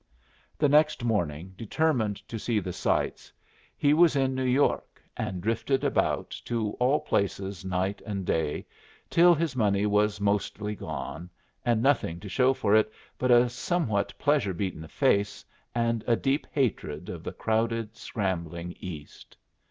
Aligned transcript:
The 0.57 0.67
next 0.67 1.03
morning, 1.03 1.53
determined 1.55 2.27
to 2.27 2.39
see 2.39 2.59
the 2.59 2.73
sights, 2.73 3.31
he 3.77 3.93
was 3.93 4.15
in 4.15 4.33
New 4.33 4.43
York, 4.45 4.99
and 5.15 5.41
drifted 5.41 5.83
about 5.83 6.31
to 6.45 6.71
all 6.79 6.99
places 7.01 7.63
night 7.63 8.01
and 8.03 8.25
day, 8.25 8.65
till 9.11 9.35
his 9.35 9.55
money 9.55 9.85
was 9.85 10.19
mostly 10.19 10.73
gone, 10.73 11.29
and 11.63 11.83
nothing 11.83 12.19
to 12.21 12.29
show 12.29 12.51
for 12.51 12.73
it 12.75 12.91
but 13.19 13.29
a 13.29 13.47
somewhat 13.47 14.11
pleasure 14.17 14.55
beaten 14.55 14.87
face 14.87 15.45
and 15.75 16.03
a 16.07 16.15
deep 16.15 16.47
hatred 16.51 17.07
of 17.07 17.23
the 17.23 17.31
crowded, 17.31 17.95
scrambling 17.95 18.73
East. 18.79 19.37